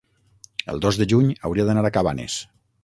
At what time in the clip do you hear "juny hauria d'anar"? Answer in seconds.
1.13-1.87